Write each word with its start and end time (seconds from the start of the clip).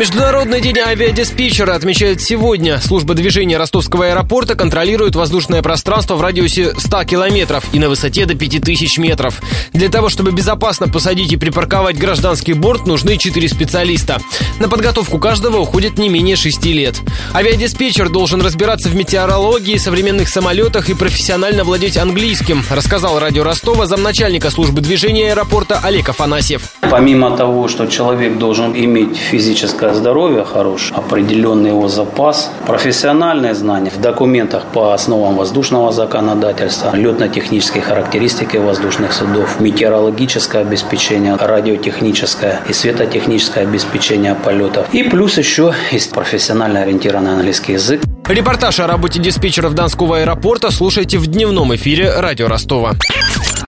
Международный 0.00 0.62
день 0.62 0.78
авиадиспетчера 0.78 1.74
отмечают 1.74 2.22
сегодня. 2.22 2.80
Служба 2.80 3.12
движения 3.12 3.58
ростовского 3.58 4.06
аэропорта 4.06 4.54
контролирует 4.54 5.14
воздушное 5.14 5.60
пространство 5.60 6.14
в 6.14 6.22
радиусе 6.22 6.72
100 6.74 7.04
километров 7.04 7.66
и 7.74 7.78
на 7.78 7.90
высоте 7.90 8.24
до 8.24 8.34
5000 8.34 8.96
метров. 8.96 9.42
Для 9.74 9.90
того, 9.90 10.08
чтобы 10.08 10.32
безопасно 10.32 10.88
посадить 10.88 11.34
и 11.34 11.36
припарковать 11.36 11.98
гражданский 11.98 12.54
борт, 12.54 12.86
нужны 12.86 13.18
4 13.18 13.46
специалиста. 13.46 14.22
На 14.58 14.70
подготовку 14.70 15.18
каждого 15.18 15.58
уходит 15.58 15.98
не 15.98 16.08
менее 16.08 16.36
6 16.36 16.64
лет. 16.64 16.98
Авиадиспетчер 17.34 18.08
должен 18.08 18.40
разбираться 18.40 18.88
в 18.88 18.96
метеорологии, 18.96 19.76
современных 19.76 20.30
самолетах 20.30 20.88
и 20.88 20.94
профессионально 20.94 21.62
владеть 21.62 21.98
английским, 21.98 22.64
рассказал 22.70 23.18
радио 23.18 23.44
Ростова 23.44 23.84
замначальника 23.84 24.48
службы 24.48 24.80
движения 24.80 25.32
аэропорта 25.32 25.78
Олег 25.82 26.08
Афанасьев. 26.08 26.70
Помимо 26.90 27.36
того, 27.36 27.68
что 27.68 27.84
человек 27.84 28.38
должен 28.38 28.74
иметь 28.74 29.18
физическое 29.18 29.89
здоровье 29.94 30.44
хорошее, 30.44 30.98
определенный 30.98 31.70
его 31.70 31.88
запас, 31.88 32.52
профессиональные 32.66 33.54
знания 33.54 33.90
в 33.90 34.00
документах 34.00 34.64
по 34.72 34.92
основам 34.92 35.36
воздушного 35.36 35.92
законодательства, 35.92 36.94
летно-технические 36.94 37.82
характеристики 37.82 38.56
воздушных 38.56 39.12
судов, 39.12 39.60
метеорологическое 39.60 40.62
обеспечение, 40.62 41.36
радиотехническое 41.36 42.60
и 42.68 42.72
светотехническое 42.72 43.64
обеспечение 43.64 44.34
полетов. 44.34 44.86
И 44.92 45.02
плюс 45.02 45.38
еще 45.38 45.74
есть 45.92 46.12
профессионально 46.12 46.82
ориентированный 46.82 47.32
английский 47.32 47.72
язык. 47.72 48.02
Репортаж 48.28 48.78
о 48.78 48.86
работе 48.86 49.20
диспетчеров 49.20 49.74
Донского 49.74 50.18
аэропорта 50.18 50.70
слушайте 50.70 51.18
в 51.18 51.26
дневном 51.26 51.74
эфире 51.74 52.12
радио 52.16 52.46
Ростова. 52.46 52.92